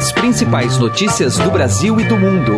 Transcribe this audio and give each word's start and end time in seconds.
As 0.00 0.12
principais 0.12 0.78
notícias 0.78 1.36
do 1.36 1.50
Brasil 1.50 2.00
e 2.00 2.04
do 2.04 2.16
mundo. 2.16 2.56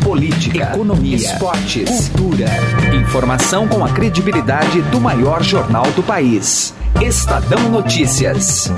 Política, 0.00 0.70
economia, 0.74 1.16
esportes, 1.16 2.08
cultura. 2.08 2.46
Informação 2.94 3.66
com 3.66 3.84
a 3.84 3.88
credibilidade 3.88 4.80
do 4.82 5.00
maior 5.00 5.42
jornal 5.42 5.90
do 5.90 6.04
país. 6.04 6.72
Estadão 7.02 7.68
Notícias. 7.68 8.70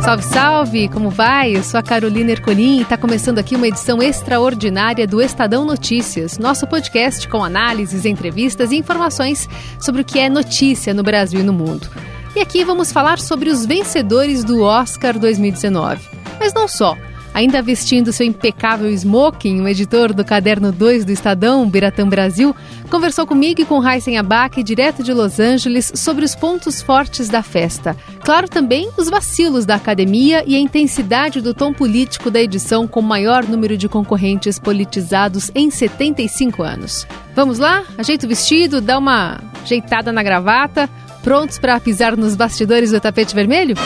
Salve, 0.00 0.22
salve! 0.22 0.88
Como 0.88 1.10
vai? 1.10 1.54
Eu 1.54 1.62
sou 1.62 1.78
a 1.78 1.82
Carolina 1.82 2.30
Ercolim 2.30 2.78
e 2.78 2.82
está 2.82 2.96
começando 2.96 3.38
aqui 3.38 3.54
uma 3.54 3.68
edição 3.68 4.02
extraordinária 4.02 5.06
do 5.06 5.20
Estadão 5.20 5.66
Notícias, 5.66 6.38
nosso 6.38 6.66
podcast 6.66 7.28
com 7.28 7.44
análises, 7.44 8.06
entrevistas 8.06 8.72
e 8.72 8.76
informações 8.76 9.46
sobre 9.78 10.00
o 10.00 10.04
que 10.06 10.18
é 10.18 10.30
notícia 10.30 10.94
no 10.94 11.02
Brasil 11.02 11.40
e 11.40 11.44
no 11.44 11.52
mundo. 11.52 11.86
E 12.34 12.40
aqui 12.40 12.64
vamos 12.64 12.90
falar 12.90 13.18
sobre 13.18 13.50
os 13.50 13.66
vencedores 13.66 14.42
do 14.42 14.62
Oscar 14.62 15.18
2019. 15.18 16.08
Mas 16.40 16.54
não 16.54 16.66
só. 16.66 16.96
Ainda 17.34 17.62
vestindo 17.62 18.12
seu 18.12 18.26
impecável 18.26 18.90
smoking, 18.90 19.60
o 19.60 19.68
editor 19.68 20.12
do 20.12 20.24
Caderno 20.24 20.70
2 20.70 21.04
do 21.04 21.12
Estadão, 21.12 21.68
Biratã 21.68 22.06
Brasil, 22.06 22.54
conversou 22.90 23.26
comigo 23.26 23.60
e 23.60 23.64
com 23.64 23.86
Heisen 23.86 24.18
Abac, 24.18 24.62
direto 24.62 25.02
de 25.02 25.14
Los 25.14 25.40
Angeles, 25.40 25.92
sobre 25.94 26.24
os 26.24 26.34
pontos 26.34 26.82
fortes 26.82 27.28
da 27.28 27.42
festa. 27.42 27.96
Claro 28.20 28.48
também 28.48 28.90
os 28.98 29.08
vacilos 29.08 29.64
da 29.64 29.76
academia 29.76 30.44
e 30.46 30.54
a 30.54 30.58
intensidade 30.58 31.40
do 31.40 31.54
tom 31.54 31.72
político 31.72 32.30
da 32.30 32.40
edição 32.40 32.86
com 32.86 33.00
o 33.00 33.02
maior 33.02 33.44
número 33.44 33.76
de 33.78 33.88
concorrentes 33.88 34.58
politizados 34.58 35.50
em 35.54 35.70
75 35.70 36.62
anos. 36.62 37.06
Vamos 37.34 37.58
lá? 37.58 37.82
Ajeita 37.96 38.26
o 38.26 38.28
vestido, 38.28 38.80
dá 38.80 38.98
uma 38.98 39.40
ajeitada 39.62 40.12
na 40.12 40.22
gravata, 40.22 40.88
prontos 41.22 41.58
para 41.58 41.78
pisar 41.80 42.16
nos 42.16 42.34
bastidores 42.34 42.90
do 42.90 43.00
tapete 43.00 43.34
vermelho? 43.34 43.76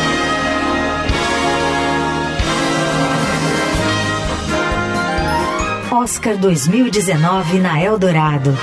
Oscar 5.93 6.37
2019 6.37 7.59
na 7.59 7.83
Eldorado. 7.83 8.57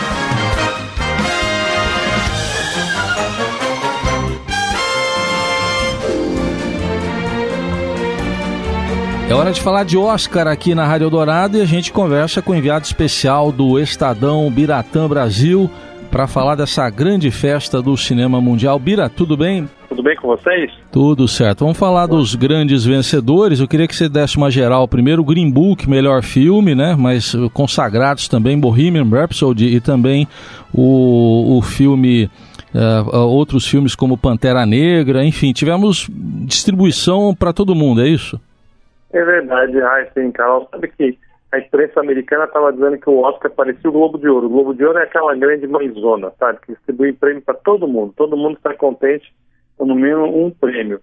É 9.30 9.34
hora 9.36 9.52
de 9.52 9.62
falar 9.62 9.84
de 9.84 9.98
Oscar 9.98 10.48
aqui 10.48 10.76
na 10.76 10.86
Rádio 10.86 11.06
Eldorado 11.06 11.58
e 11.58 11.62
a 11.62 11.66
gente 11.66 11.92
conversa 11.92 12.42
com 12.42 12.52
o 12.52 12.56
enviado 12.56 12.86
especial 12.86 13.52
do 13.52 13.80
Estadão 13.80 14.50
Biratã 14.52 15.08
Brasil 15.08 15.72
para 16.14 16.28
falar 16.28 16.54
dessa 16.54 16.88
grande 16.92 17.32
festa 17.32 17.82
do 17.82 17.98
cinema 17.98 18.40
mundial. 18.40 18.78
Bira, 18.78 19.10
tudo 19.10 19.36
bem? 19.36 19.68
Tudo 19.90 20.04
bem 20.04 20.16
com 20.16 20.28
vocês? 20.28 20.72
Tudo 20.92 21.28
certo. 21.28 21.62
Vamos 21.62 21.80
falar 21.80 22.06
dos 22.06 22.36
grandes 22.36 22.86
vencedores. 22.86 23.60
Eu 23.60 23.68
queria 23.68 23.88
que 23.88 23.96
você 23.96 24.08
desse 24.08 24.38
uma 24.38 24.52
geral. 24.52 24.88
Primeiro, 24.88 25.24
Green 25.24 25.50
Book, 25.52 25.90
melhor 25.90 26.22
filme, 26.22 26.76
né? 26.76 26.96
Mas 26.96 27.34
consagrados 27.52 28.28
também 28.28 28.60
Bohemian 28.60 29.10
Rhapsody 29.10 29.76
e 29.76 29.82
também 29.82 30.28
o, 30.72 31.58
o 31.58 31.62
filme. 31.64 32.30
Uh, 32.76 33.18
outros 33.18 33.68
filmes 33.68 33.96
como 33.96 34.18
Pantera 34.18 34.68
Negra, 34.68 35.24
enfim, 35.24 35.52
tivemos 35.52 36.08
distribuição 36.46 37.34
para 37.34 37.54
todo 37.54 37.76
mundo, 37.76 38.02
é 38.02 38.08
isso? 38.08 38.40
É 39.12 39.24
verdade, 39.24 39.80
Einstein, 39.80 40.32
Carol. 40.32 40.68
Sabe 40.72 40.92
que 40.96 41.18
a 41.54 41.60
imprensa 41.60 42.00
americana 42.00 42.46
estava 42.46 42.74
dizendo 42.74 42.98
que 42.98 43.08
o 43.08 43.20
Oscar 43.20 43.52
parecia 43.52 43.88
o 43.88 43.94
Globo 43.94 44.18
de 44.18 44.28
Ouro. 44.28 44.48
O 44.48 44.50
Globo 44.50 44.74
de 44.74 44.84
Ouro 44.84 44.98
é 44.98 45.04
aquela 45.04 45.36
grande 45.36 45.68
mãezona, 45.68 46.32
sabe? 46.40 46.60
Que 46.62 46.74
distribui 46.74 47.14
prêmio 47.14 47.44
para 47.44 47.54
todo 47.54 47.88
mundo. 47.88 48.12
Todo 48.18 48.36
mundo 48.36 48.58
está 48.58 48.74
contente 48.74 49.32
no 49.80 49.94
mínimo 49.94 50.46
um 50.46 50.50
prêmio. 50.50 51.00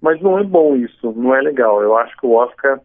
Mas 0.00 0.20
não 0.20 0.36
é 0.40 0.42
bom 0.42 0.74
isso, 0.74 1.12
não 1.12 1.32
é 1.32 1.40
legal. 1.40 1.80
Eu 1.80 1.96
acho 1.96 2.16
que 2.16 2.26
o 2.26 2.32
Oscar 2.32 2.80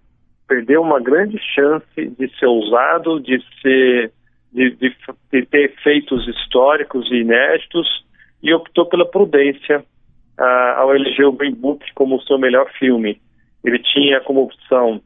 perdeu 0.47 0.79
uma 0.79 0.99
grande 0.99 1.39
chance 1.55 1.85
de 1.95 2.29
ser 2.37 2.45
ousado, 2.45 3.19
de 3.19 3.43
ser 3.63 4.11
de, 4.53 4.69
de, 4.75 4.95
de 5.31 5.45
ter 5.47 5.71
efeitos 5.71 6.27
históricos 6.27 7.09
e 7.11 7.15
inéditos 7.15 7.87
e 8.43 8.53
optou 8.53 8.85
pela 8.85 9.09
prudência 9.09 9.79
uh, 10.39 10.77
ao 10.77 10.95
eleger 10.95 11.25
o 11.25 11.31
Green 11.31 11.55
Book 11.55 11.83
como 11.95 12.17
o 12.17 12.21
seu 12.21 12.37
melhor 12.37 12.69
filme. 12.77 13.19
Ele 13.63 13.79
tinha 13.79 14.21
como 14.21 14.43
opção 14.43 15.01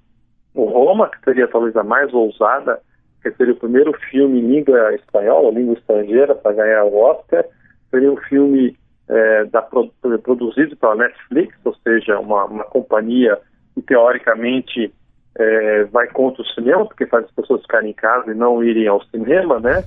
o 0.54 0.66
Roma, 0.66 1.10
que 1.10 1.24
seria 1.24 1.48
talvez 1.48 1.76
a 1.76 1.84
mais 1.84 2.14
ousada, 2.14 2.82
que 3.22 3.32
seria 3.32 3.54
o 3.54 3.58
primeiro 3.58 3.94
filme 4.10 4.40
em 4.40 4.48
língua 4.48 4.94
espanhola, 4.96 5.52
língua 5.52 5.76
estrangeira, 5.76 6.36
para 6.36 6.54
ganhar 6.54 6.84
o 6.86 6.98
Oscar. 6.98 7.46
Seria 7.90 8.12
um 8.12 8.18
filme 8.18 8.76
é, 9.08 9.46
da, 9.46 9.62
produzido 9.62 10.76
pela 10.78 10.96
Netflix, 10.96 11.56
ou 11.64 11.76
seja, 11.76 12.20
uma, 12.20 12.46
uma 12.46 12.64
companhia 12.64 13.38
que 13.74 13.82
teoricamente 13.82 14.94
é, 15.38 15.84
vai 15.86 16.08
contra 16.08 16.42
o 16.42 16.48
cinema, 16.48 16.86
porque 16.86 17.06
faz 17.06 17.26
as 17.26 17.32
pessoas 17.32 17.62
ficarem 17.62 17.92
em 17.92 17.94
casa 17.94 18.32
e 18.32 18.36
não 18.36 18.64
irem 18.64 18.88
ao 18.88 19.04
cinema, 19.06 19.60
né? 19.60 19.84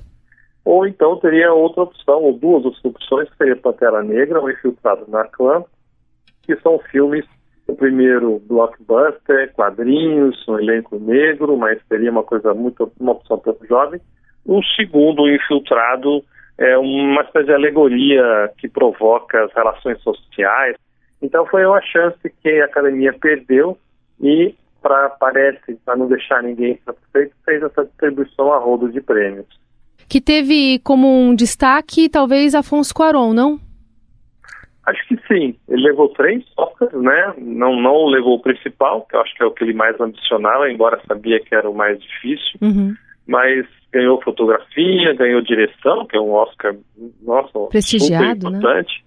Ou 0.63 0.87
então 0.87 1.19
teria 1.19 1.53
outra 1.53 1.83
opção, 1.83 2.23
ou 2.23 2.33
duas 2.33 2.65
outras 2.65 2.83
opções, 2.83 3.29
que 3.29 3.37
seria 3.37 3.55
Pantera 3.55 4.01
Negra 4.01 4.39
ou 4.39 4.49
Infiltrado 4.49 5.05
na 5.07 5.23
Clã, 5.25 5.63
que 6.41 6.55
são 6.57 6.79
filmes, 6.91 7.25
o 7.67 7.75
primeiro 7.75 8.41
blockbuster, 8.47 9.51
quadrinhos, 9.53 10.47
um 10.47 10.59
elenco 10.59 10.99
negro, 10.99 11.57
mas 11.57 11.79
seria 11.87 12.11
uma 12.11 12.23
coisa 12.23 12.53
muito, 12.53 12.91
uma 12.99 13.13
opção 13.13 13.37
pouco 13.39 13.65
jovem. 13.65 13.99
O 14.45 14.61
segundo, 14.75 15.27
Infiltrado, 15.27 16.23
é 16.57 16.77
uma 16.77 17.21
espécie 17.21 17.47
de 17.47 17.53
alegoria 17.53 18.51
que 18.57 18.69
provoca 18.69 19.43
as 19.43 19.53
relações 19.53 19.99
sociais. 20.01 20.75
Então 21.21 21.45
foi 21.47 21.65
uma 21.65 21.81
chance 21.81 22.17
que 22.41 22.61
a 22.61 22.65
academia 22.65 23.13
perdeu 23.13 23.77
e 24.21 24.53
para 24.81 25.09
parece 25.09 25.75
para 25.83 25.95
não 25.95 26.07
deixar 26.07 26.43
ninguém 26.43 26.79
satisfeito 26.85 27.35
fez 27.43 27.63
essa 27.63 27.85
distribuição 27.85 28.53
a 28.53 28.59
rodo 28.59 28.91
de 28.91 29.01
prêmios. 29.01 29.47
Que 30.07 30.21
teve 30.21 30.79
como 30.83 31.07
um 31.07 31.33
destaque 31.33 32.07
talvez 32.07 32.53
Afonso 32.53 32.93
Cuarón, 32.93 33.33
não? 33.33 33.59
Acho 34.85 35.07
que 35.07 35.17
sim. 35.27 35.55
Ele 35.67 35.81
levou 35.81 36.09
três 36.09 36.43
Oscars, 36.57 36.93
né? 36.93 37.33
Não, 37.37 37.75
não 37.81 38.05
levou 38.05 38.35
o 38.35 38.41
principal, 38.41 39.05
que 39.09 39.15
eu 39.15 39.21
acho 39.21 39.33
que 39.35 39.43
é 39.43 39.45
o 39.45 39.51
que 39.51 39.63
ele 39.63 39.73
mais 39.73 39.99
ambicionava, 39.99 40.69
embora 40.69 41.01
sabia 41.07 41.39
que 41.39 41.55
era 41.55 41.69
o 41.69 41.75
mais 41.75 41.99
difícil. 41.99 42.59
Uhum. 42.61 42.93
Mas 43.27 43.65
ganhou 43.91 44.21
fotografia, 44.21 45.13
ganhou 45.15 45.41
direção, 45.41 46.05
que 46.05 46.15
é 46.15 46.21
um 46.21 46.31
Oscar, 46.33 46.75
nossa, 47.23 47.59
prestigiado, 47.69 48.41
super 48.41 48.51
né? 48.51 48.57
importante, 48.57 49.05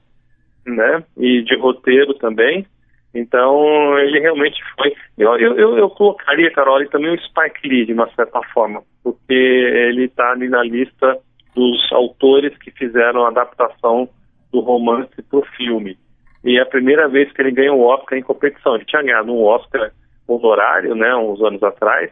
né? 0.66 0.98
né? 0.98 1.04
E 1.16 1.42
de 1.42 1.56
roteiro 1.56 2.14
também. 2.14 2.66
Então, 3.14 3.98
ele 3.98 4.20
realmente 4.20 4.60
foi. 4.76 4.94
Eu, 5.16 5.38
eu, 5.38 5.58
eu, 5.58 5.78
eu 5.78 5.90
colocaria, 5.90 6.50
Carol, 6.50 6.84
também 6.88 7.14
o 7.14 7.20
Spike 7.20 7.68
Lee, 7.68 7.86
de 7.86 7.92
uma 7.92 8.08
certa 8.14 8.40
forma, 8.52 8.82
porque 9.02 9.32
ele 9.32 10.04
está 10.04 10.32
ali 10.32 10.48
na 10.48 10.62
lista 10.62 11.18
dos 11.54 11.92
autores 11.92 12.56
que 12.58 12.70
fizeram 12.70 13.24
a 13.24 13.28
adaptação 13.28 14.08
do 14.52 14.60
romance 14.60 15.22
para 15.28 15.38
o 15.38 15.46
filme. 15.56 15.96
E 16.44 16.58
é 16.58 16.62
a 16.62 16.66
primeira 16.66 17.08
vez 17.08 17.32
que 17.32 17.42
ele 17.42 17.50
ganha 17.50 17.72
um 17.72 17.82
Oscar 17.82 18.18
em 18.18 18.22
competição. 18.22 18.74
Ele 18.74 18.84
tinha 18.84 19.02
ganhado 19.02 19.32
um 19.32 19.44
Oscar 19.44 19.90
honorário, 20.26 20.94
né, 20.94 21.14
uns 21.16 21.40
anos 21.40 21.62
atrás, 21.62 22.10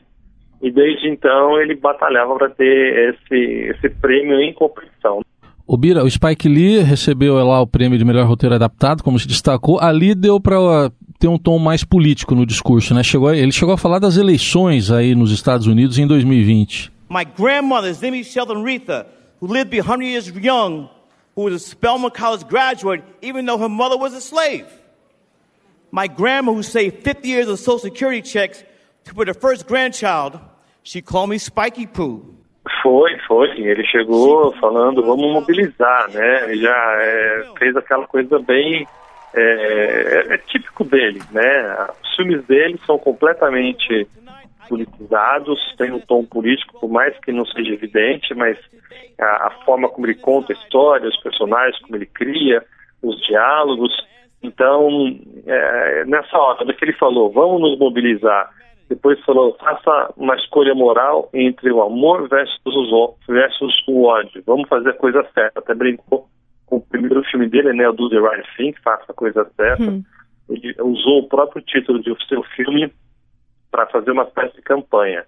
e 0.63 0.71
desde 0.71 1.09
então 1.09 1.61
ele 1.61 1.75
batalhava 1.75 2.35
para 2.35 2.49
ter 2.49 3.15
esse, 3.15 3.37
esse 3.71 3.91
prêmio 3.91 4.41
em 4.41 4.55
competição. 4.55 5.21
O 5.67 5.77
Bira, 5.77 6.05
o 6.05 6.11
Spike 6.11 6.49
Lee 6.49 6.79
recebeu 6.79 7.35
lá 7.45 7.61
o 7.61 7.67
prêmio 7.67 7.99
de 7.99 8.05
melhor 8.05 8.25
roteiro 8.25 8.55
adaptado, 8.55 9.03
como 9.03 9.19
se 9.19 9.27
destacou. 9.27 9.81
Ali 9.81 10.15
deu 10.15 10.41
para 10.41 10.91
ter 11.19 11.27
um 11.27 11.37
tom 11.37 11.59
mais 11.59 11.83
político 11.83 12.35
no 12.35 12.47
discurso, 12.47 12.95
né? 12.95 13.03
Chegou, 13.03 13.35
ele 13.35 13.51
chegou 13.51 13.75
a 13.75 13.79
falar 13.79 13.99
das 13.99 14.17
eleições 14.17 14.93
aí 14.93 15.15
nos 15.15 15.33
Estados 15.33 15.67
Unidos 15.67 15.99
em 15.99 16.07
2020. 16.07 16.93
My 17.11 17.25
grandmother, 17.25 17.93
Zimmy 17.93 18.23
Sheldon 18.23 18.63
Retha, 18.63 19.07
who 19.41 19.53
lived 19.53 19.75
100 19.75 20.03
years 20.03 20.29
young, 20.29 20.89
who 21.37 21.43
was 21.43 21.55
a 21.55 21.59
Spelman 21.59 22.11
College 22.11 22.49
graduate, 22.49 23.05
even 23.23 23.45
though 23.45 23.59
her 23.59 23.69
mother 23.69 23.97
was 23.97 24.15
a 24.15 24.21
slave. 24.21 24.67
My 25.93 26.09
grandma, 26.09 26.53
who 26.53 26.63
saved 26.63 27.05
50 27.05 27.29
years 27.29 27.49
of 27.49 27.59
Social 27.61 27.79
Security 27.79 28.23
checks 28.23 28.65
to 29.05 29.15
put 29.15 29.29
her 29.29 29.35
first 29.35 29.69
grandchild, 29.69 30.41
she 30.83 31.03
called 31.03 31.31
me 31.31 31.39
Spiky 31.39 31.87
Poo. 31.87 32.35
Foi, 32.83 33.17
foi. 33.29 33.51
Ele 33.61 33.85
chegou 33.85 34.53
falando, 34.61 35.03
vamos 35.03 35.33
mobilizar, 35.33 36.11
né? 36.11 36.45
Ele 36.45 36.61
já 36.61 36.97
é, 37.01 37.45
fez 37.59 37.77
aquela 37.77 38.07
coisa 38.07 38.39
bem 38.41 38.87
é, 39.35 39.43
é, 39.43 40.35
é, 40.35 40.39
típico 40.39 40.83
dele, 40.85 41.23
né? 41.31 41.87
Os 42.03 42.17
filmes 42.17 42.45
dele 42.47 42.81
são 42.87 42.99
completamente 42.99 44.09
politizados, 44.69 45.75
tem 45.77 45.93
um 45.93 46.01
tom 46.01 46.25
político, 46.25 46.79
por 46.81 46.91
mais 46.91 47.19
que 47.21 47.33
não 47.33 47.47
seja 47.47 47.73
evidente, 47.73 48.35
mas 48.35 48.59
a, 49.19 49.47
a 49.47 49.51
forma 49.65 49.89
como 49.89 50.07
ele 50.07 50.17
conta 50.17 50.53
a 50.53 50.57
história, 50.57 51.09
os 51.09 51.23
personagens, 51.23 51.79
como 51.81 51.97
ele 51.97 52.07
cria, 52.07 52.65
os 53.03 53.21
diálogos. 53.23 53.93
Então, 54.43 54.89
é, 55.47 56.05
nessa 56.05 56.37
hora 56.39 56.73
que 56.73 56.85
ele 56.85 56.93
falou, 56.93 57.31
vamos 57.31 57.61
nos 57.61 57.79
mobilizar 57.79 58.51
depois 58.89 59.21
falou, 59.25 59.57
faça 59.59 60.15
uma 60.17 60.37
escolha 60.37 60.75
moral 60.75 61.29
entre 61.35 61.73
o 61.73 61.83
amor 61.83 62.29
versus 62.29 62.63
o, 62.65 63.17
versus 63.29 63.75
o 63.89 64.05
ódio. 64.05 64.43
Vamos 64.47 64.69
fazer 64.69 64.91
a 64.91 64.95
coisa 64.95 65.27
certa. 65.35 65.59
Até 65.59 65.75
brincou 65.75 66.29
com 66.67 66.77
o 66.77 66.81
primeiro 66.81 67.23
filme 67.25 67.49
dele, 67.49 67.73
né, 67.73 67.89
o 67.89 67.93
Do 67.93 68.09
the 68.09 68.19
Right 68.19 68.49
Thing, 68.57 68.75
faça 68.85 69.07
a 69.09 69.15
coisa 69.15 69.45
certa. 69.57 69.83
Hum. 69.83 70.03
ele 70.49 70.75
usou 70.81 71.21
o 71.21 71.29
próprio 71.29 71.63
título 71.63 72.01
de 72.01 72.15
seu 72.29 72.43
filme 72.55 72.93
para 73.77 73.87
fazer 73.89 74.11
uma 74.11 74.23
espécie 74.23 74.57
de 74.57 74.63
campanha. 74.63 75.23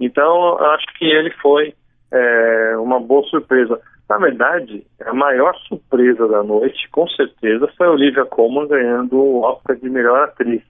Então, 0.00 0.58
acho 0.58 0.86
que 0.98 1.04
ele 1.04 1.30
foi 1.40 1.72
é, 2.10 2.76
uma 2.76 2.98
boa 2.98 3.22
surpresa. 3.28 3.80
Na 4.08 4.18
verdade, 4.18 4.84
a 5.06 5.14
maior 5.14 5.54
surpresa 5.68 6.26
da 6.26 6.42
noite, 6.42 6.88
com 6.90 7.06
certeza, 7.08 7.70
foi 7.78 7.86
a 7.86 7.92
Olivia 7.92 8.24
Colman 8.24 8.66
ganhando 8.66 9.16
o 9.16 9.42
Oscar 9.42 9.76
de 9.76 9.88
melhor 9.88 10.24
atriz. 10.24 10.60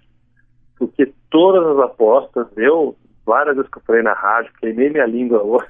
Porque 0.78 1.14
todas 1.30 1.66
as 1.66 1.78
apostas, 1.78 2.46
eu, 2.58 2.94
várias 3.24 3.56
vezes 3.56 3.70
que 3.70 3.78
eu 3.78 3.82
falei 3.86 4.02
na 4.02 4.12
rádio, 4.12 4.52
queimei 4.60 4.90
minha 4.90 5.06
língua 5.06 5.42
hoje, 5.42 5.66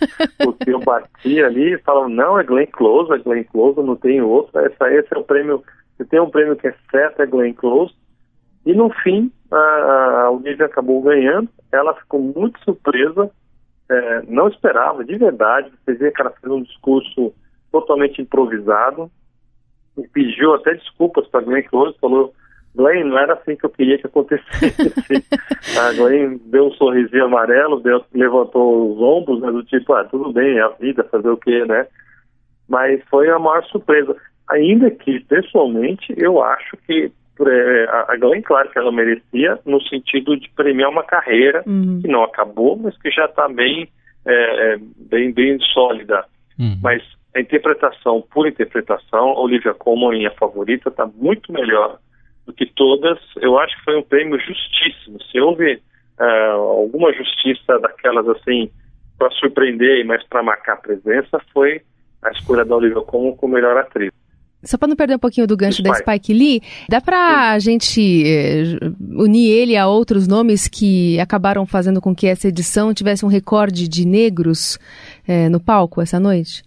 porque 0.42 0.70
eu 0.70 0.80
bati 0.80 1.42
ali 1.42 1.74
e 1.74 1.82
falavam, 1.82 2.08
não, 2.08 2.40
é 2.40 2.44
Glenn 2.44 2.66
Close, 2.72 3.12
é 3.12 3.18
Glenn 3.18 3.44
Close, 3.44 3.78
não 3.82 3.96
tem 3.96 4.22
outro, 4.22 4.58
essa, 4.58 4.90
esse 4.90 5.14
é 5.14 5.18
o 5.18 5.24
prêmio, 5.24 5.62
se 5.98 6.04
tem 6.06 6.18
um 6.18 6.30
prêmio 6.30 6.56
que 6.56 6.68
é 6.68 6.74
certo, 6.90 7.20
é 7.20 7.26
Glenn 7.26 7.52
Close. 7.52 7.92
E 8.66 8.72
no 8.72 8.90
fim, 9.02 9.30
a, 9.50 10.22
a 10.24 10.30
Olivia 10.30 10.66
acabou 10.66 11.02
ganhando, 11.02 11.48
ela 11.70 11.94
ficou 11.94 12.20
muito 12.20 12.58
surpresa, 12.64 13.30
é, 13.90 14.22
não 14.26 14.48
esperava, 14.48 15.04
de 15.04 15.16
verdade, 15.16 15.70
você 15.84 15.94
vê 15.94 16.10
que 16.10 16.20
ela 16.20 16.30
fez 16.30 16.52
um 16.52 16.62
discurso 16.62 17.34
totalmente 17.70 18.22
improvisado, 18.22 19.10
e 19.96 20.08
pediu 20.08 20.54
até 20.54 20.74
desculpas 20.74 21.26
para 21.28 21.44
Glenn 21.44 21.62
Close, 21.62 21.96
falou 22.00 22.32
Glenn, 22.74 23.04
não 23.04 23.18
era 23.18 23.34
assim 23.34 23.54
que 23.54 23.64
eu 23.64 23.70
queria 23.70 23.98
que 23.98 24.06
acontecesse. 24.06 25.24
a 25.78 25.92
Glenn 25.92 26.38
deu 26.46 26.66
um 26.66 26.72
sorrisinho 26.72 27.26
amarelo, 27.26 27.80
deu, 27.80 28.04
levantou 28.12 28.92
os 28.92 29.00
ombros, 29.00 29.40
né, 29.40 29.50
do 29.52 29.62
tipo, 29.62 29.92
ah, 29.92 30.04
tudo 30.04 30.32
bem, 30.32 30.58
é 30.58 30.62
a 30.62 30.68
vida, 30.68 31.04
fazer 31.04 31.28
o 31.28 31.36
quê, 31.36 31.64
né? 31.64 31.86
Mas 32.68 33.00
foi 33.08 33.30
a 33.30 33.38
maior 33.38 33.62
surpresa. 33.66 34.16
Ainda 34.50 34.90
que, 34.90 35.20
pessoalmente, 35.20 36.12
eu 36.16 36.42
acho 36.42 36.76
que 36.78 37.12
a 38.08 38.16
Glenn, 38.16 38.42
claro 38.42 38.70
que 38.70 38.78
ela 38.78 38.92
merecia, 38.92 39.58
no 39.64 39.80
sentido 39.82 40.36
de 40.36 40.48
premiar 40.50 40.90
uma 40.90 41.02
carreira 41.02 41.62
uhum. 41.66 42.00
que 42.00 42.08
não 42.08 42.22
acabou, 42.22 42.76
mas 42.76 42.96
que 42.98 43.10
já 43.10 43.24
está 43.24 43.48
bem, 43.48 43.88
é, 44.24 44.34
é, 44.74 44.78
bem, 45.10 45.32
bem 45.32 45.58
sólida. 45.72 46.24
Uhum. 46.58 46.78
Mas 46.82 47.02
a 47.34 47.40
interpretação, 47.40 48.22
por 48.32 48.46
interpretação, 48.46 49.34
Olivia 49.34 49.74
Colman, 49.74 50.18
minha 50.18 50.30
favorita, 50.30 50.88
está 50.88 51.06
muito 51.06 51.52
melhor 51.52 51.98
do 52.46 52.52
que 52.52 52.66
todas, 52.66 53.18
eu 53.40 53.58
acho 53.58 53.76
que 53.78 53.84
foi 53.84 53.96
um 53.96 54.02
prêmio 54.02 54.38
justíssimo. 54.38 55.20
Se 55.30 55.40
houve 55.40 55.80
uh, 56.20 56.60
alguma 56.60 57.12
justiça 57.12 57.78
daquelas 57.80 58.28
assim, 58.28 58.70
para 59.18 59.30
surpreender, 59.30 60.04
mas 60.04 60.22
para 60.28 60.42
marcar 60.42 60.76
presença, 60.76 61.40
foi 61.52 61.80
a 62.22 62.30
escolha 62.30 62.64
da 62.64 62.76
Olivia 62.76 63.02
Colman 63.02 63.36
como 63.36 63.54
melhor 63.54 63.76
atriz. 63.76 64.12
Só 64.64 64.78
para 64.78 64.88
não 64.88 64.96
perder 64.96 65.16
um 65.16 65.18
pouquinho 65.18 65.46
do 65.46 65.56
gancho 65.56 65.82
Spike. 65.82 65.88
da 65.88 65.94
Spike 65.94 66.32
Lee, 66.32 66.60
dá 66.88 67.00
para 67.00 67.52
a 67.52 67.58
gente 67.58 68.00
eh, 68.26 68.78
unir 69.16 69.50
ele 69.50 69.76
a 69.76 69.86
outros 69.86 70.26
nomes 70.26 70.68
que 70.68 71.18
acabaram 71.20 71.66
fazendo 71.66 72.00
com 72.00 72.14
que 72.14 72.26
essa 72.26 72.48
edição 72.48 72.94
tivesse 72.94 73.24
um 73.24 73.28
recorde 73.28 73.88
de 73.88 74.06
negros 74.06 74.78
eh, 75.28 75.48
no 75.48 75.60
palco 75.60 76.00
essa 76.00 76.18
noite? 76.18 76.62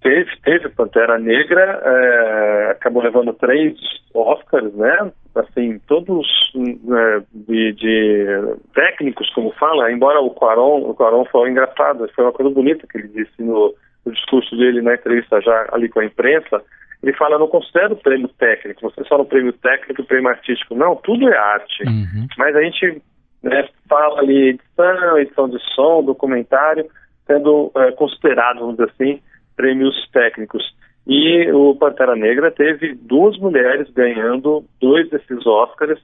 Teve, 0.00 0.30
teve 0.44 0.68
Pantera 0.68 1.18
Negra, 1.18 1.82
é, 1.84 2.70
acabou 2.70 3.02
levando 3.02 3.32
três 3.32 3.76
Oscars, 4.14 4.72
né? 4.74 5.10
Assim, 5.34 5.78
todos 5.86 6.26
né, 6.54 7.22
de, 7.32 7.72
de, 7.72 8.26
técnicos, 8.74 9.28
como 9.34 9.52
fala, 9.52 9.90
embora 9.90 10.20
o 10.20 10.30
Quaron, 10.30 10.88
o 10.88 10.94
Quaron 10.94 11.24
foi 11.26 11.50
engraçado, 11.50 12.08
foi 12.14 12.24
uma 12.24 12.32
coisa 12.32 12.52
bonita 12.52 12.86
que 12.86 12.98
ele 12.98 13.08
disse 13.08 13.42
no, 13.42 13.74
no 14.04 14.12
discurso 14.12 14.56
dele 14.56 14.82
na 14.82 14.94
entrevista 14.94 15.40
já 15.40 15.68
ali 15.72 15.88
com 15.88 16.00
a 16.00 16.04
imprensa, 16.04 16.62
ele 17.02 17.12
fala, 17.12 17.38
não 17.38 17.46
considero 17.46 17.94
o 17.94 18.02
prêmio 18.02 18.28
técnico, 18.28 18.80
você 18.80 19.04
só 19.04 19.18
no 19.18 19.24
prêmio 19.24 19.52
técnico 19.52 20.02
e 20.02 20.04
prêmio 20.04 20.30
artístico. 20.30 20.74
Não, 20.74 20.96
tudo 20.96 21.28
é 21.28 21.36
arte. 21.36 21.84
Uhum. 21.84 22.26
Mas 22.36 22.56
a 22.56 22.62
gente 22.62 23.00
né, 23.42 23.68
fala 23.88 24.20
ali 24.20 24.48
edição, 24.48 25.18
edição 25.18 25.48
de 25.48 25.58
som, 25.74 26.02
documentário, 26.02 26.86
sendo 27.26 27.70
é, 27.76 27.92
considerado, 27.92 28.60
vamos 28.60 28.76
dizer 28.76 28.90
assim, 28.90 29.22
prêmios 29.56 29.94
técnicos. 30.12 30.62
E 31.06 31.50
o 31.52 31.74
Pantera 31.76 32.16
Negra 32.16 32.50
teve 32.50 32.94
duas 32.94 33.38
mulheres 33.38 33.88
ganhando 33.90 34.64
dois 34.80 35.08
desses 35.08 35.46
Oscars, 35.46 36.00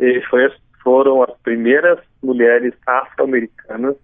e 0.00 0.20
foi, 0.28 0.50
foram 0.82 1.22
as 1.22 1.32
primeiras 1.42 1.98
mulheres 2.22 2.74
afro-americanas 2.86 3.96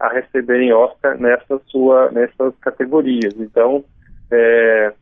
a 0.00 0.08
receberem 0.08 0.72
Oscar 0.72 1.16
nessa 1.18 1.60
sua, 1.68 2.10
nessas 2.10 2.56
categorias. 2.60 3.34
Então, 3.38 3.84
é, 4.32 4.92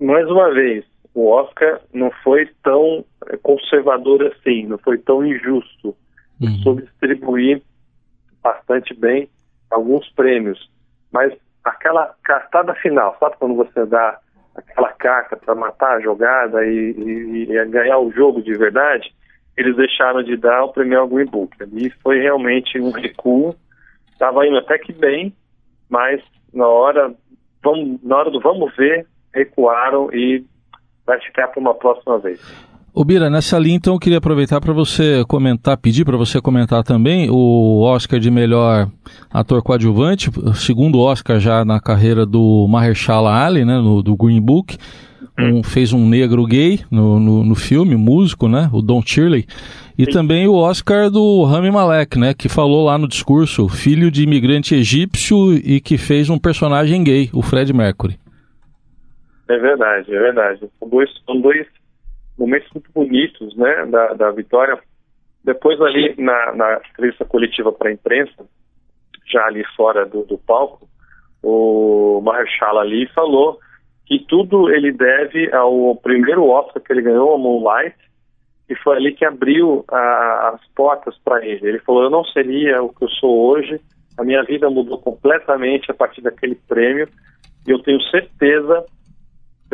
mais 0.00 0.28
uma 0.28 0.52
vez, 0.52 0.84
o 1.14 1.28
Oscar 1.28 1.80
não 1.92 2.10
foi 2.22 2.48
tão 2.62 3.04
conservador 3.42 4.22
assim, 4.24 4.66
não 4.66 4.78
foi 4.78 4.98
tão 4.98 5.24
injusto. 5.24 5.96
Uhum. 6.40 6.58
Soube 6.62 6.82
distribuir 6.82 7.62
bastante 8.42 8.92
bem 8.94 9.28
alguns 9.70 10.08
prêmios. 10.12 10.70
Mas 11.12 11.32
aquela 11.64 12.14
cartada 12.22 12.74
final, 12.74 13.16
sabe 13.18 13.36
quando 13.38 13.54
você 13.54 13.86
dá 13.86 14.18
aquela 14.54 14.92
carta 14.92 15.36
para 15.36 15.54
matar 15.54 15.96
a 15.96 16.00
jogada 16.00 16.64
e, 16.66 16.92
e, 16.92 17.52
e, 17.52 17.64
ganhar 17.66 17.98
o 17.98 18.12
jogo 18.12 18.42
de 18.42 18.52
verdade, 18.52 19.12
eles 19.56 19.76
deixaram 19.76 20.22
de 20.22 20.36
dar 20.36 20.64
o 20.64 20.72
prêmio 20.72 21.00
ao 21.00 21.08
Green 21.08 21.26
Book. 21.26 21.56
Ali 21.62 21.90
foi 22.02 22.20
realmente 22.20 22.80
um 22.80 22.90
recuo. 22.90 23.54
Estava 24.12 24.46
indo 24.46 24.58
até 24.58 24.78
que 24.78 24.92
bem, 24.92 25.34
mas 25.88 26.20
na 26.52 26.66
hora, 26.66 27.12
vamos, 27.62 28.02
na 28.02 28.16
hora 28.16 28.30
do 28.30 28.40
vamos 28.40 28.74
ver, 28.76 29.06
recuaram 29.34 30.08
e 30.12 30.44
vai 31.06 31.20
ficar 31.20 31.48
para 31.48 31.60
uma 31.60 31.74
próxima 31.74 32.18
vez. 32.18 32.40
O 32.96 33.04
Bira, 33.04 33.28
nessa 33.28 33.58
linha, 33.58 33.74
então, 33.74 33.94
eu 33.94 33.98
queria 33.98 34.18
aproveitar 34.18 34.60
para 34.60 34.72
você 34.72 35.24
comentar, 35.26 35.76
pedir 35.76 36.04
para 36.04 36.16
você 36.16 36.40
comentar 36.40 36.84
também 36.84 37.28
o 37.28 37.80
Oscar 37.82 38.20
de 38.20 38.30
melhor 38.30 38.88
ator 39.32 39.60
coadjuvante, 39.64 40.30
segundo 40.54 41.00
Oscar 41.00 41.40
já 41.40 41.64
na 41.64 41.80
carreira 41.80 42.24
do 42.24 42.68
Mahershala 42.68 43.34
Ali, 43.34 43.64
né, 43.64 43.78
no, 43.78 44.00
do 44.00 44.16
Green 44.16 44.40
Book. 44.40 44.78
Um, 45.36 45.64
fez 45.64 45.92
um 45.92 46.08
negro 46.08 46.46
gay 46.46 46.78
no, 46.88 47.18
no, 47.18 47.42
no, 47.42 47.56
filme, 47.56 47.96
músico, 47.96 48.46
né, 48.46 48.70
o 48.72 48.80
Don 48.80 49.02
Shirley. 49.04 49.44
E 49.98 50.04
Sim. 50.04 50.12
também 50.12 50.46
o 50.46 50.54
Oscar 50.54 51.10
do 51.10 51.42
Rami 51.42 51.72
Malek, 51.72 52.16
né, 52.16 52.32
que 52.32 52.48
falou 52.48 52.84
lá 52.84 52.96
no 52.96 53.08
discurso, 53.08 53.68
filho 53.68 54.08
de 54.08 54.22
imigrante 54.22 54.76
egípcio 54.76 55.54
e 55.54 55.80
que 55.80 55.98
fez 55.98 56.30
um 56.30 56.38
personagem 56.38 57.02
gay, 57.02 57.28
o 57.32 57.42
Fred 57.42 57.72
Mercury. 57.72 58.16
É 59.48 59.58
verdade, 59.58 60.14
é 60.14 60.18
verdade. 60.18 60.70
São 60.78 60.88
dois, 60.88 61.10
são 61.24 61.40
dois 61.40 61.66
momentos 62.38 62.68
muito 62.72 62.90
bonitos, 62.92 63.56
né, 63.56 63.86
da, 63.86 64.14
da 64.14 64.30
vitória. 64.30 64.78
Depois 65.42 65.80
ali 65.80 66.14
na, 66.18 66.54
na 66.54 66.80
entrevista 66.90 67.24
coletiva 67.24 67.70
para 67.72 67.90
a 67.90 67.92
imprensa, 67.92 68.46
já 69.26 69.44
ali 69.46 69.64
fora 69.76 70.06
do, 70.06 70.24
do 70.24 70.38
palco, 70.38 70.88
o 71.42 72.22
Marshall 72.24 72.78
ali 72.78 73.06
falou 73.08 73.58
que 74.06 74.18
tudo 74.26 74.70
ele 74.70 74.92
deve 74.92 75.52
ao 75.52 75.96
primeiro 75.96 76.48
Oscar 76.48 76.82
que 76.82 76.92
ele 76.92 77.02
ganhou, 77.02 77.34
a 77.34 77.38
Moonlight, 77.38 77.96
e 78.68 78.74
foi 78.76 78.96
ali 78.96 79.12
que 79.12 79.24
abriu 79.24 79.84
a, 79.88 80.54
as 80.54 80.66
portas 80.74 81.16
para 81.22 81.44
ele. 81.44 81.68
Ele 81.68 81.78
falou: 81.80 82.04
Eu 82.04 82.10
não 82.10 82.24
seria 82.24 82.82
o 82.82 82.88
que 82.88 83.04
eu 83.04 83.08
sou 83.10 83.50
hoje, 83.50 83.80
a 84.16 84.24
minha 84.24 84.42
vida 84.42 84.70
mudou 84.70 84.98
completamente 84.98 85.90
a 85.90 85.94
partir 85.94 86.22
daquele 86.22 86.54
prêmio, 86.54 87.08
e 87.66 87.70
eu 87.70 87.78
tenho 87.80 88.00
certeza 88.04 88.84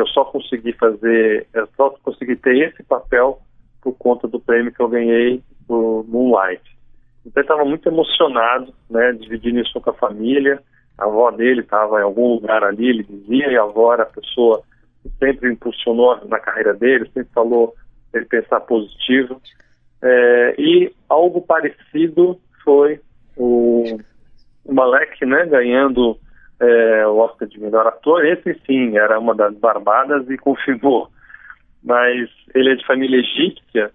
eu 0.00 0.06
só 0.08 0.24
consegui 0.24 0.72
fazer, 0.72 1.46
eu 1.52 1.68
só 1.76 1.90
consegui 2.02 2.36
ter 2.36 2.56
esse 2.68 2.82
papel 2.82 3.40
por 3.82 3.94
conta 3.94 4.26
do 4.26 4.40
prêmio 4.40 4.72
que 4.72 4.80
eu 4.80 4.88
ganhei 4.88 5.42
do 5.68 6.04
Moonlight. 6.08 6.62
Então 7.24 7.40
ele 7.40 7.44
estava 7.44 7.64
muito 7.64 7.88
emocionado, 7.88 8.72
né, 8.88 9.12
dividindo 9.12 9.60
isso 9.60 9.80
com 9.80 9.90
a 9.90 9.94
família. 9.94 10.62
A 10.98 11.04
avó 11.04 11.30
dele 11.30 11.60
estava 11.60 12.00
em 12.00 12.04
algum 12.04 12.34
lugar 12.34 12.64
ali, 12.64 12.88
ele 12.88 13.02
dizia, 13.04 13.50
e 13.50 13.56
a 13.56 13.62
avó 13.62 13.92
era 13.92 14.02
a 14.02 14.06
pessoa 14.06 14.62
que 15.02 15.10
sempre 15.18 15.50
impulsionou 15.50 16.18
na 16.26 16.38
carreira 16.38 16.74
dele, 16.74 17.10
sempre 17.12 17.32
falou 17.32 17.74
ele 18.12 18.24
pensar 18.24 18.60
positivo. 18.60 19.40
É, 20.02 20.54
e 20.58 20.92
algo 21.08 21.42
parecido 21.42 22.38
foi 22.64 23.00
o, 23.36 23.98
o 24.64 24.74
Malek, 24.74 25.24
né, 25.24 25.46
ganhando 25.46 26.18
é, 26.60 27.06
o 27.06 27.16
Oscar 27.18 27.48
de 27.48 27.58
melhor 27.58 27.86
ator. 27.86 28.24
Esse 28.24 28.54
sim 28.66 28.96
era 28.96 29.18
uma 29.18 29.34
das 29.34 29.54
barbadas 29.54 30.28
e 30.28 30.36
confirmou. 30.36 31.08
Mas 31.82 32.28
ele 32.54 32.72
é 32.72 32.74
de 32.74 32.86
família 32.86 33.18
egípcia 33.18 33.90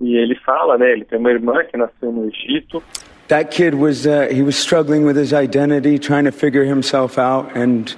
e 0.00 0.16
ele 0.16 0.34
fala, 0.34 0.76
né? 0.76 0.90
Ele 0.92 1.04
tem 1.04 1.18
uma 1.18 1.30
irmã 1.30 1.62
que 1.64 1.76
nasceu 1.76 2.10
no 2.10 2.28
Egito. 2.28 2.82
That 3.28 3.50
kid 3.54 3.76
was 3.76 4.06
uh, 4.06 4.28
he 4.28 4.42
was 4.42 4.56
struggling 4.56 5.04
with 5.04 5.16
his 5.16 5.32
identity, 5.32 6.00
trying 6.00 6.24
to 6.24 6.32
figure 6.32 6.64
himself 6.64 7.16
out, 7.16 7.56
and 7.56 7.94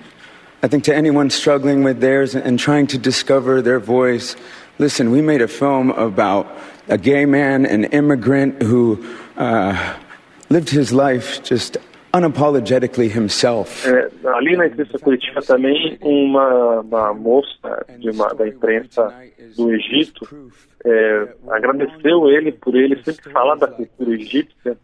I 0.62 0.68
think 0.68 0.84
to 0.84 0.94
anyone 0.94 1.30
struggling 1.30 1.82
with 1.82 2.00
theirs 2.00 2.34
and 2.34 2.58
trying 2.58 2.86
to 2.88 2.98
discover 2.98 3.62
their 3.62 3.80
voice, 3.80 4.36
listen, 4.78 5.10
we 5.10 5.22
made 5.22 5.40
a 5.40 5.48
film 5.48 5.90
about 5.92 6.46
a 6.88 6.98
gay 6.98 7.24
man, 7.24 7.64
an 7.64 7.84
immigrant 7.84 8.62
who 8.62 9.02
uh, 9.38 9.94
lived 10.50 10.68
his 10.68 10.92
life 10.92 11.42
just 11.42 11.78
unapologetically 12.14 13.08
himself. 13.08 13.88
É, 13.88 14.10
ali 14.28 14.56
na 14.56 14.66
entrevista 14.66 14.98
coletiva 14.98 15.40
também 15.42 15.98
uma, 16.00 16.80
uma 16.80 17.14
moça 17.14 17.86
de 17.98 18.10
uma, 18.10 18.28
da 18.34 18.46
imprensa 18.46 19.12
do 19.56 19.72
Egito 19.72 20.26
é, 20.84 21.28
agradeceu 21.48 22.28
ele 22.28 22.52
por 22.52 22.74
ele 22.74 23.00
sempre 23.04 23.30
falar 23.30 23.54
da 23.54 23.68
cultura 23.68 24.14
egípcia 24.14 24.76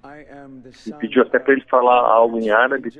e 0.87 0.93
pediu 0.93 1.23
até 1.23 1.39
para 1.39 1.55
ele 1.55 1.65
falar 1.69 2.01
algo 2.01 2.39
em 2.39 2.51
árabe 2.51 2.91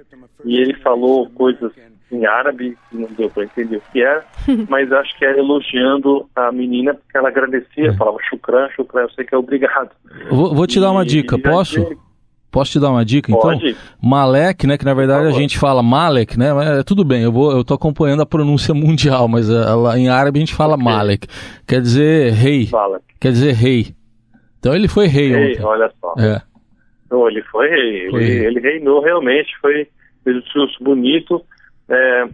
e 0.45 0.61
ele 0.61 0.75
falou 0.75 1.31
coisas 1.31 1.73
em 2.11 2.27
árabe 2.27 2.77
que 2.89 2.97
não 2.97 3.09
deu 3.13 3.31
para 3.31 3.45
entender 3.45 3.77
o 3.77 3.83
que 3.93 4.03
era, 4.03 4.25
mas 4.69 4.91
acho 4.91 5.17
que 5.17 5.25
era 5.25 5.39
elogiando 5.39 6.29
a 6.35 6.51
menina 6.51 6.95
porque 6.95 7.17
ela 7.17 7.29
agradecia, 7.29 7.93
falava 7.95 8.19
chukran, 8.29 8.69
chukran, 8.71 9.03
eu 9.03 9.11
sei 9.11 9.25
que 9.25 9.35
é 9.35 9.39
obrigado. 9.39 9.91
Vou, 10.31 10.55
vou 10.55 10.67
te 10.67 10.81
dar 10.81 10.91
uma 10.91 11.05
dica, 11.05 11.39
posso? 11.39 12.08
Posso 12.51 12.73
te 12.73 12.81
dar 12.81 12.91
uma 12.91 13.05
dica, 13.05 13.31
então? 13.31 13.43
Pode. 13.43 13.77
Malek, 14.03 14.67
né, 14.67 14.79
que 14.79 14.85
na 14.85 14.95
verdade 14.95 15.27
a 15.27 15.33
gente 15.33 15.59
fala 15.59 15.83
Malek, 15.83 16.39
né, 16.39 16.53
mas 16.55 16.79
é, 16.79 16.83
tudo 16.83 17.05
bem, 17.05 17.23
eu 17.23 17.31
vou, 17.31 17.53
eu 17.53 17.63
tô 17.63 17.75
acompanhando 17.75 18.23
a 18.23 18.27
pronúncia 18.27 18.73
mundial, 18.75 19.29
mas 19.29 19.51
ela, 19.51 19.99
em 19.99 20.09
árabe 20.09 20.39
a 20.39 20.41
gente 20.41 20.55
fala 20.55 20.77
Malek, 20.77 21.27
quer 21.67 21.81
dizer 21.83 22.33
rei, 22.33 22.69
Malek. 22.73 23.05
quer 23.21 23.33
dizer 23.33 23.53
rei. 23.53 23.95
Então 24.59 24.75
ele 24.75 24.89
foi 24.89 25.07
rei, 25.07 25.29
Rei, 25.31 25.53
ontem. 25.53 25.65
olha 25.65 25.93
só. 26.01 26.15
É. 26.19 26.41
Não, 27.11 27.29
ele 27.29 27.43
foi 27.45 27.69
rei, 27.69 28.11
Foi 28.11 28.23
ele, 28.23 28.47
ele 28.47 28.61
reinou 28.61 29.01
realmente, 29.03 29.51
foi 29.61 29.87
fez 30.25 30.37
um 30.37 30.41
discurso 30.41 30.85
bonito. 30.85 31.43
é, 31.89 32.29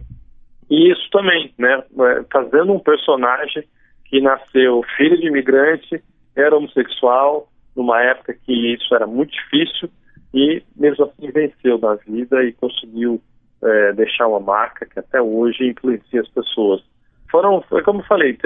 e 0.69 0.91
isso 0.91 1.07
também, 1.11 1.53
né? 1.59 1.83
é, 1.99 2.23
Fazendo 2.31 2.73
um 2.73 2.79
personagem 2.79 3.63
que 4.05 4.19
nasceu 4.21 4.81
filho 4.97 5.17
de 5.19 5.27
imigrante, 5.27 6.01
era 6.35 6.55
homossexual, 6.57 7.47
numa 7.75 8.01
época 8.01 8.33
que 8.45 8.73
isso 8.73 8.93
era 8.95 9.05
muito 9.05 9.31
difícil, 9.31 9.89
e 10.35 10.61
mesmo 10.75 11.05
assim 11.05 11.31
venceu 11.31 11.77
na 11.77 11.95
vida 11.95 12.43
e 12.43 12.51
conseguiu 12.51 13.21
é, 13.63 13.93
deixar 13.93 14.27
uma 14.27 14.41
marca 14.41 14.85
que 14.85 14.99
até 14.99 15.21
hoje 15.21 15.69
influencia 15.69 16.19
as 16.19 16.27
pessoas. 16.27 16.83
Foram, 17.31 17.61
foi 17.61 17.81
como 17.83 18.01
eu 18.01 18.05
falei, 18.05 18.37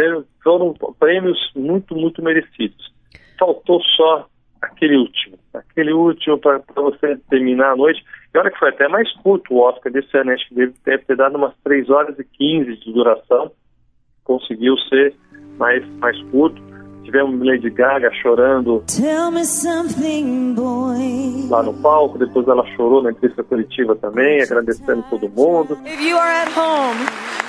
foram 0.44 0.76
prêmios 1.00 1.52
muito, 1.56 1.96
muito 1.96 2.24
merecidos. 2.24 2.94
Faltou 3.40 3.82
só 3.82 4.28
aquele 4.62 4.98
último, 4.98 5.40
aquele 5.52 5.92
último 5.92 6.38
para 6.38 6.62
você 6.76 7.18
terminar 7.28 7.72
a 7.72 7.76
noite. 7.76 8.06
E 8.34 8.38
olha 8.38 8.52
que 8.52 8.60
foi 8.60 8.70
até 8.70 8.88
mais 8.88 9.12
curto 9.24 9.52
o 9.52 9.62
Oscar 9.62 9.92
desse 9.92 10.16
ano, 10.16 10.32
acho 10.32 10.48
que 10.48 10.56
deve, 10.56 10.74
deve 10.86 11.06
ter 11.06 11.16
dado 11.16 11.38
umas 11.38 11.56
3 11.64 11.90
horas 11.90 12.20
e 12.20 12.24
15 12.24 12.78
de 12.78 12.94
duração. 12.94 13.52
Conseguiu 14.24 14.78
ser 14.90 15.16
mais, 15.58 15.84
mais 15.98 16.22
curto. 16.26 16.62
Tivemos 17.10 17.44
Lady 17.44 17.70
Gaga 17.72 18.12
chorando 18.22 18.84
Tell 18.86 19.32
me 19.32 19.44
something, 19.44 20.54
boy. 20.54 21.48
lá 21.50 21.64
no 21.64 21.74
palco, 21.74 22.20
depois 22.20 22.48
ela 22.48 22.64
chorou 22.76 23.02
na 23.02 23.10
entrevista 23.10 23.44
coletiva 23.44 23.96
também, 23.96 24.42
agradecendo 24.42 25.04
todo 25.10 25.28
mundo. 25.28 25.78
If 25.86 26.00
you 26.02 26.18
are 26.18 26.30
at 26.30 26.50
home 26.50 26.98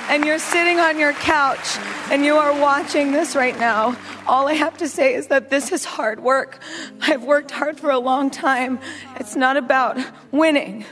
and 0.09 0.25
you're 0.25 0.39
sitting 0.39 0.79
on 0.79 0.97
your 0.97 1.13
couch 1.13 1.77
and 2.11 2.25
you 2.25 2.35
are 2.35 2.53
watching 2.59 3.11
this 3.11 3.35
right 3.35 3.57
now, 3.59 3.95
all 4.27 4.47
I 4.47 4.53
have 4.55 4.77
to 4.77 4.87
say 4.87 5.13
is 5.13 5.27
that 5.27 5.49
this 5.51 5.71
is 5.71 5.85
hard 5.85 6.21
work. 6.21 6.59
I've 7.01 7.23
worked 7.23 7.51
hard 7.51 7.79
for 7.79 7.91
a 7.91 7.99
long 7.99 8.31
time. 8.31 8.79
It's 9.19 9.35
not 9.35 9.57
about 9.57 9.97
winning, 10.31 10.85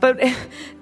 but 0.00 0.18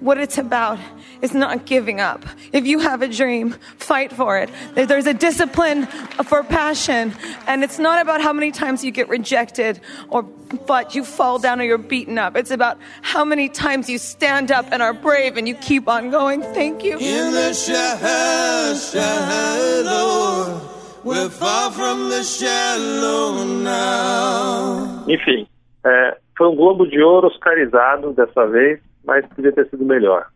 what 0.00 0.16
it's 0.18 0.38
about 0.38 0.78
is 1.22 1.34
not 1.34 1.66
giving 1.66 2.00
up. 2.00 2.24
If 2.52 2.66
you 2.66 2.78
have 2.80 3.02
a 3.02 3.08
dream, 3.08 3.52
fight 3.78 4.12
for 4.12 4.38
it. 4.38 4.50
There's 4.74 5.06
a 5.06 5.14
discipline 5.14 5.86
for 6.24 6.42
passion, 6.42 7.14
and 7.46 7.64
it's 7.64 7.78
not 7.78 8.00
about 8.02 8.20
how 8.20 8.32
many 8.32 8.50
times 8.50 8.84
you 8.84 8.90
get 8.90 9.08
rejected 9.08 9.80
or 10.08 10.24
but 10.66 10.94
you 10.94 11.04
fall 11.04 11.38
down 11.38 11.60
or 11.60 11.64
you're 11.64 11.78
beaten 11.78 12.18
up. 12.18 12.36
It's 12.36 12.50
about 12.50 12.78
how 13.02 13.24
many 13.24 13.48
times 13.48 13.88
you 13.88 13.98
stand 13.98 14.50
up 14.52 14.66
and 14.70 14.82
are 14.82 14.92
brave 14.92 15.36
and 15.36 15.48
you 15.48 15.54
keep 15.54 15.88
on 15.88 16.10
going. 16.10 16.42
Thank 16.42 16.84
you. 16.84 16.98
In 16.98 17.32
the 17.32 17.52
shadow, 17.52 18.76
shadow, 18.78 20.60
we're 21.02 21.28
far 21.28 21.70
from 21.72 22.08
the 22.08 22.22
shallow 22.22 23.44
now. 23.44 25.04
Enfim, 25.08 25.46
é, 25.84 26.16
foi 26.36 26.48
um 26.48 26.56
Globo 26.56 26.86
de 26.86 27.00
Ouro 27.02 27.28
oscarizado 27.28 28.12
dessa 28.12 28.46
vez, 28.46 28.80
mas 29.04 29.24
podia 29.26 29.52
ter 29.52 29.68
sido 29.68 29.84
melhor. 29.84 30.26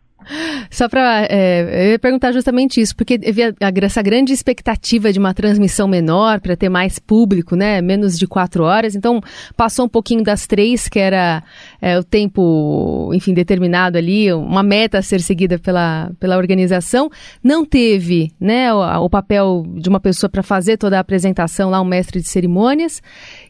Só 0.71 0.89
para 0.89 1.27
eu 1.31 1.93
ia 1.93 1.99
perguntar 1.99 2.33
justamente 2.33 2.81
isso, 2.81 2.95
porque 2.95 3.19
havia 3.25 3.55
essa 3.83 4.03
grande 4.03 4.33
expectativa 4.33 5.13
de 5.13 5.19
uma 5.19 5.33
transmissão 5.33 5.89
menor 5.89 6.41
para 6.41 6.57
ter 6.57 6.69
mais 6.69 6.99
público, 6.99 7.57
né? 7.57 7.81
Menos 7.81 8.19
de 8.19 8.27
quatro 8.27 8.65
horas. 8.65 8.95
Então 8.95 9.21
passou 9.57 9.87
um 9.87 9.89
pouquinho 9.89 10.23
das 10.23 10.47
três, 10.47 10.89
que 10.89 10.99
era 10.99 11.43
é, 11.81 11.99
o 11.99 12.05
tempo, 12.05 13.11
enfim, 13.15 13.33
determinado 13.33 13.97
ali, 13.97 14.33
uma 14.33 14.63
meta 14.63 14.99
a 14.99 15.03
ser 15.03 15.21
seguida 15.21 15.59
pela, 15.59 16.11
pela 16.21 16.37
organização. 16.37 17.11
Não 17.43 17.65
teve, 17.65 18.33
né, 18.41 18.73
o, 18.73 19.05
o 19.05 19.11
papel 19.11 19.65
de 19.77 19.89
uma 19.89 20.01
pessoa 20.01 20.29
para 20.29 20.43
fazer 20.43 20.77
toda 20.77 20.97
a 20.97 21.01
apresentação 21.01 21.71
lá, 21.71 21.81
um 21.81 21.85
mestre 21.85 22.21
de 22.21 22.29
cerimônias, 22.29 23.03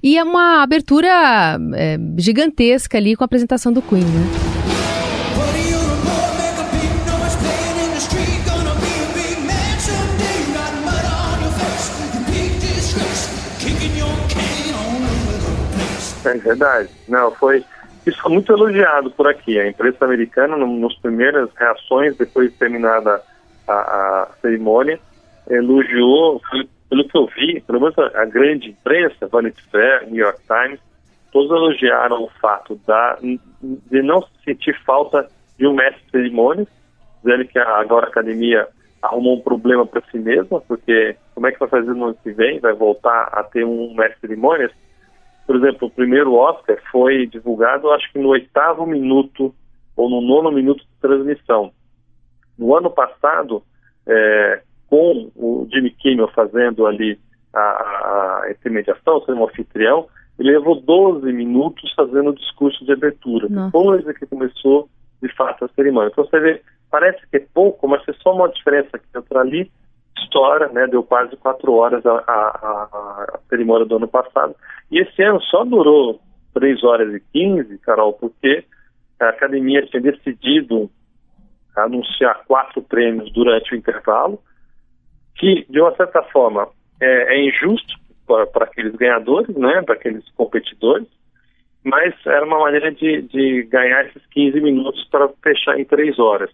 e 0.02 0.16
é 0.16 0.22
uma 0.22 0.62
abertura 0.62 1.58
é, 1.75 1.98
gigantesca 2.16 2.98
ali 2.98 3.16
com 3.16 3.25
a 3.25 3.26
apresentação 3.26 3.72
do 3.72 3.82
Queen, 3.82 4.04
né? 4.04 4.58
É 16.37 16.38
verdade. 16.38 16.88
Não, 17.08 17.35
foi. 17.35 17.64
Isso 18.06 18.20
foi 18.23 18.32
muito 18.32 18.52
elogiado 18.52 19.11
por 19.11 19.26
aqui. 19.28 19.58
A 19.58 19.68
imprensa 19.68 20.04
americana, 20.04 20.56
no, 20.56 20.66
nos 20.66 20.97
primeiras 21.00 21.50
reações, 21.56 22.16
depois 22.16 22.50
de 22.50 22.56
terminada 22.56 23.23
a, 23.66 23.73
a 23.75 24.28
cerimônia, 24.40 24.99
elogiou, 25.50 26.40
foi- 26.50 26.68
pelo 26.88 27.06
que 27.06 27.18
eu 27.18 27.26
vi, 27.26 27.61
pelo 27.61 27.80
menos 27.80 27.99
a, 27.99 28.23
a 28.23 28.25
grande 28.25 28.70
imprensa, 28.70 29.26
Vanity 29.26 29.62
Fair, 29.70 30.06
New 30.11 30.16
York 30.25 30.40
Times, 30.47 30.80
todos 31.30 31.50
elogiaram 31.50 32.23
o 32.23 32.30
fato 32.40 32.80
da, 32.87 33.18
de 33.61 34.02
não 34.02 34.25
sentir 34.44 34.75
falta 34.85 35.28
de 35.58 35.66
um 35.66 35.75
mestre 35.75 36.02
de 36.06 36.11
cerimônias, 36.11 36.68
dizendo 37.23 37.44
que 37.47 37.58
agora 37.58 38.06
a 38.06 38.08
academia 38.08 38.66
arrumou 39.02 39.37
um 39.37 39.40
problema 39.42 39.85
para 39.87 40.02
si 40.11 40.18
mesma, 40.18 40.61
porque 40.62 41.16
como 41.35 41.47
é 41.47 41.52
que 41.52 41.58
vai 41.58 41.68
fazer 41.68 41.92
no 41.92 42.06
ano 42.06 42.16
que 42.23 42.30
vem? 42.32 42.58
Vai 42.58 42.73
voltar 42.73 43.28
a 43.32 43.42
ter 43.42 43.64
um 43.64 43.94
mestre 43.94 44.14
de 44.23 44.28
cerimônias? 44.28 44.73
Por 45.49 45.57
exemplo, 45.57 45.88
o 45.88 45.90
primeiro 45.90 46.35
Oscar 46.35 46.76
foi 46.93 47.26
divulgado, 47.26 47.90
acho 47.93 48.12
que 48.12 48.19
no 48.19 48.28
oitavo 48.28 48.85
minuto 48.85 49.55
ou 49.97 50.11
no 50.11 50.21
nono 50.21 50.52
minuto 50.52 50.81
de 50.81 51.00
transmissão. 51.00 51.73
No 52.59 52.76
ano 52.76 52.90
passado, 52.90 53.62
é, 54.07 54.61
com 54.90 55.31
o 55.35 55.67
Jimmy 55.73 55.90
Kimmel 55.93 56.28
fazendo 56.35 56.87
ali 56.87 57.19
a, 57.55 57.61
a, 57.61 58.50
intermediação, 58.50 59.25
sendo 59.25 59.40
um 59.40 59.45
anfitrião, 59.47 60.07
ele 60.38 60.50
levou 60.50 60.83
12 60.83 61.33
minutos 61.33 61.95
fazendo 61.95 62.28
o 62.28 62.35
discurso 62.35 62.85
de 62.85 62.93
abertura. 62.93 63.49
Nossa. 63.49 63.67
Depois 63.69 64.07
é 64.07 64.12
que 64.12 64.26
começou, 64.26 64.87
de 65.23 65.35
fato, 65.35 65.64
a 65.64 65.69
cerimônia. 65.69 66.11
Então 66.12 66.26
você 66.26 66.38
vê, 66.40 66.62
parece 66.90 67.26
que 67.26 67.38
é 67.38 67.47
pouco, 67.55 67.88
mas 67.88 68.05
se 68.05 68.12
só 68.23 68.35
uma 68.35 68.50
diferença 68.50 68.90
aqui 68.93 69.07
e 69.14 69.17
outra 69.17 69.40
ali, 69.40 69.73
estoura, 70.22 70.68
né? 70.68 70.87
Deu 70.87 71.02
quase 71.02 71.37
quatro 71.37 71.72
horas 71.75 72.04
a, 72.06 72.12
a, 72.26 72.88
a- 72.92 73.38
cerimônia 73.48 73.87
do 73.87 73.96
ano 73.96 74.08
passado. 74.08 74.54
E 74.90 75.00
esse 75.00 75.22
ano 75.22 75.40
só 75.42 75.64
durou 75.64 76.20
três 76.54 76.82
horas 76.82 77.14
e 77.14 77.20
quinze, 77.32 77.78
Carol, 77.78 78.12
porque 78.14 78.64
a 79.20 79.28
academia 79.28 79.84
tinha 79.87 80.00
decidido 80.00 80.90
anunciar 81.76 82.44
quatro 82.46 82.82
prêmios 82.82 83.32
durante 83.32 83.72
o 83.72 83.76
intervalo, 83.76 84.40
que, 85.37 85.64
de 85.68 85.80
uma 85.80 85.94
certa 85.94 86.22
forma, 86.25 86.68
é, 87.00 87.37
é 87.37 87.46
injusto 87.48 87.94
para 88.26 88.46
para 88.46 88.64
aqueles 88.66 88.94
ganhadores, 88.96 89.54
né? 89.56 89.82
Para 89.82 89.94
aqueles 89.94 90.28
competidores, 90.30 91.06
mas 91.84 92.14
era 92.26 92.44
uma 92.44 92.58
maneira 92.58 92.92
de, 92.92 93.22
de 93.22 93.62
ganhar 93.64 94.04
esses 94.06 94.25
15 94.26 94.60
minutos 94.60 95.04
para 95.10 95.28
fechar 95.42 95.78
em 95.78 95.84
três 95.84 96.18
horas. 96.18 96.50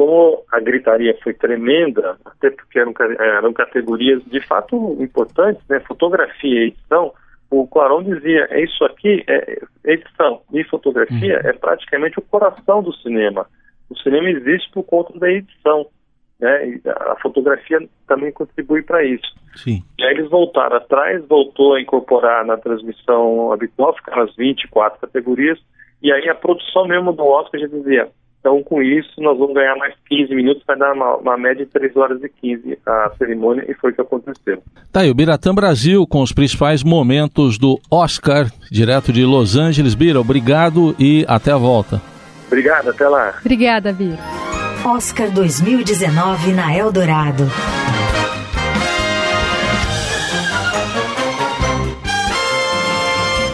Como 0.00 0.42
a 0.50 0.58
gritaria 0.60 1.14
foi 1.22 1.34
tremenda, 1.34 2.16
até 2.24 2.48
porque 2.48 2.78
eram, 2.78 2.90
ca- 2.94 3.04
eram 3.04 3.52
categorias 3.52 4.24
de 4.24 4.40
fato 4.46 4.96
importantes, 4.98 5.62
né? 5.68 5.78
fotografia 5.80 6.58
e 6.64 6.68
edição, 6.68 7.12
o 7.50 7.66
Quaron 7.68 8.02
dizia, 8.02 8.46
é 8.48 8.64
isso 8.64 8.82
aqui, 8.82 9.22
é, 9.28 9.60
edição 9.84 10.40
e 10.54 10.64
fotografia 10.64 11.42
é 11.44 11.52
praticamente 11.52 12.18
o 12.18 12.22
coração 12.22 12.82
do 12.82 12.94
cinema. 12.94 13.46
O 13.90 13.98
cinema 13.98 14.30
existe 14.30 14.70
por 14.72 14.84
conta 14.84 15.18
da 15.18 15.30
edição, 15.30 15.86
né? 16.40 16.80
A 16.86 17.16
fotografia 17.20 17.78
também 18.08 18.32
contribui 18.32 18.82
para 18.82 19.04
isso. 19.04 19.30
Sim. 19.54 19.82
E 19.98 20.02
aí 20.02 20.14
eles 20.14 20.30
voltaram 20.30 20.78
atrás, 20.78 21.22
voltou 21.28 21.74
a 21.74 21.80
incorporar 21.82 22.46
na 22.46 22.56
transmissão 22.56 23.52
habitual, 23.52 23.94
ficaram 23.96 24.22
as 24.22 24.34
24 24.34 24.98
categorias, 24.98 25.58
e 26.02 26.10
aí 26.10 26.26
a 26.26 26.34
produção 26.34 26.88
mesmo 26.88 27.12
do 27.12 27.22
Oscar 27.26 27.60
já 27.60 27.66
dizia, 27.66 28.08
então 28.40 28.62
com 28.62 28.82
isso 28.82 29.20
nós 29.20 29.38
vamos 29.38 29.54
ganhar 29.54 29.76
mais 29.76 29.94
15 30.08 30.34
minutos, 30.34 30.62
vai 30.66 30.76
dar 30.76 30.92
uma, 30.92 31.16
uma 31.16 31.36
média 31.36 31.64
de 31.64 31.70
3 31.70 31.96
horas 31.96 32.22
e 32.22 32.28
15 32.28 32.78
a 32.86 33.12
cerimônia, 33.16 33.64
e 33.68 33.74
foi 33.74 33.92
o 33.92 33.94
que 33.94 34.00
aconteceu. 34.00 34.62
Tá 34.90 35.00
aí, 35.00 35.10
o 35.10 35.14
Biratã 35.14 35.54
Brasil 35.54 36.06
com 36.06 36.22
os 36.22 36.32
principais 36.32 36.82
momentos 36.82 37.58
do 37.58 37.78
Oscar, 37.90 38.46
direto 38.70 39.12
de 39.12 39.24
Los 39.24 39.56
Angeles. 39.56 39.94
Bira, 39.94 40.20
obrigado 40.20 40.96
e 40.98 41.24
até 41.28 41.52
a 41.52 41.56
volta. 41.56 42.00
Obrigado, 42.46 42.90
até 42.90 43.08
lá. 43.08 43.34
Obrigada, 43.40 43.92
Bia. 43.92 44.18
Oscar 44.84 45.30
2019 45.30 46.52
na 46.52 46.76
Eldorado. 46.76 47.44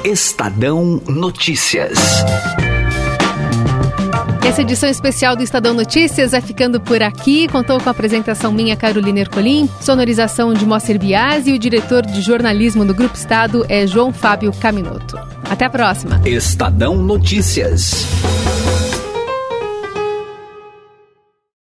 Estadão 0.05 1.03
Notícias. 1.09 1.99
Essa 4.47 4.63
edição 4.63 4.89
especial 4.89 5.35
do 5.35 5.43
Estadão 5.43 5.75
Notícias 5.75 6.31
vai 6.31 6.41
ficando 6.41 6.81
por 6.81 7.03
aqui. 7.03 7.49
Contou 7.49 7.81
com 7.81 7.89
a 7.89 7.91
apresentação 7.91 8.53
minha, 8.53 8.77
Carolina 8.77 9.19
Ercolim, 9.19 9.69
sonorização 9.81 10.55
de 10.55 10.65
Moacir 10.65 11.01
Biasi 11.01 11.51
e 11.51 11.55
o 11.55 11.59
diretor 11.59 12.07
de 12.07 12.21
jornalismo 12.21 12.85
do 12.85 12.95
Grupo 12.95 13.17
Estado 13.17 13.67
é 13.69 13.85
João 13.89 14.13
Fábio 14.13 14.53
Caminoto. 14.53 15.19
Até 15.51 15.65
a 15.65 15.71
próxima. 15.71 16.21
Estadão 16.25 16.97
Notícias. 16.97 18.07